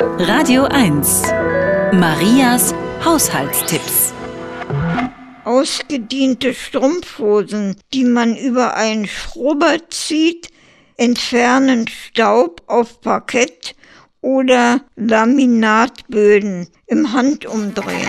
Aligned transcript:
Radio 0.00 0.62
1. 0.62 1.22
Marias 1.92 2.72
Haushaltstipps. 3.04 4.14
Ausgediente 5.44 6.54
Strumpfhosen, 6.54 7.74
die 7.92 8.04
man 8.04 8.36
über 8.36 8.76
einen 8.76 9.08
Schrubber 9.08 9.76
zieht, 9.90 10.50
entfernen 10.96 11.88
Staub 11.88 12.62
auf 12.68 13.00
Parkett 13.00 13.74
oder 14.20 14.82
Laminatböden 14.94 16.68
im 16.86 17.12
Handumdrehen. 17.12 18.06